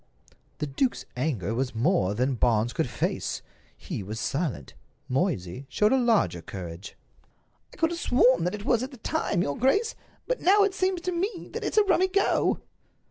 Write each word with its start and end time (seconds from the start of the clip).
The 0.57 0.65
duke's 0.65 1.05
anger 1.15 1.53
was 1.53 1.75
more 1.75 2.15
than 2.15 2.33
Barnes 2.33 2.73
could 2.73 2.89
face. 2.89 3.43
He 3.77 4.01
was 4.01 4.19
silent. 4.19 4.73
Moysey 5.07 5.67
showed 5.69 5.93
a 5.93 5.99
larger 5.99 6.41
courage. 6.41 6.97
"I 7.71 7.77
could 7.77 7.91
have 7.91 7.99
sworn 7.99 8.43
that 8.45 8.55
it 8.55 8.65
was 8.65 8.81
at 8.81 8.89
the 8.89 8.97
time, 8.97 9.43
your 9.43 9.55
grace. 9.55 9.93
But 10.25 10.41
now 10.41 10.63
it 10.63 10.73
seems 10.73 11.01
to 11.01 11.11
me 11.11 11.51
that 11.53 11.63
it's 11.63 11.77
a 11.77 11.83
rummy 11.83 12.07
go." 12.07 12.61